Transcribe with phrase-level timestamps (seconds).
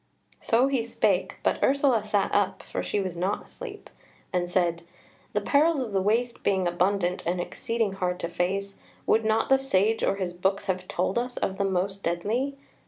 [0.39, 3.87] So he spake; but Ursula sat up (for she was not asleep)
[4.33, 4.81] and said:
[5.33, 9.59] "The perils of the waste being abundant and exceeding hard to face, would not the
[9.59, 12.57] Sage or his books have told us of the most deadly?"